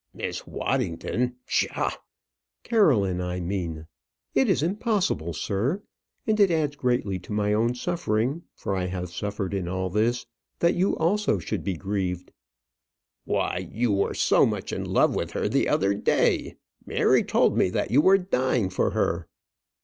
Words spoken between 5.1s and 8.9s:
sir. And it adds greatly to my own suffering for I